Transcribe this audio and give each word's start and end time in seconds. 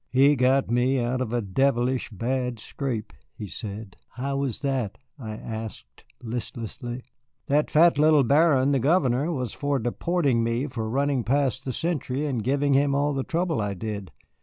"He 0.09 0.35
got 0.35 0.71
me 0.71 0.99
out 0.99 1.21
of 1.21 1.31
a 1.31 1.43
devilish 1.43 2.09
bad 2.09 2.57
scrape," 2.57 3.13
he 3.35 3.45
said. 3.45 3.97
"How 4.13 4.37
was 4.37 4.61
that?" 4.61 4.97
I 5.19 5.33
asked 5.33 6.05
listlessly. 6.23 7.03
"That 7.45 7.69
fat 7.69 7.99
little 7.99 8.23
Baron, 8.23 8.71
the 8.71 8.79
Governor, 8.79 9.31
was 9.31 9.53
for 9.53 9.77
deporting 9.77 10.43
me 10.43 10.65
for 10.65 10.89
running 10.89 11.23
past 11.23 11.65
the 11.65 11.71
sentry 11.73 12.25
and 12.25 12.43
giving 12.43 12.73
him 12.73 12.95
all 12.95 13.13
the 13.13 13.21
trouble 13.23 13.61
I 13.61 13.75
did. 13.75 14.09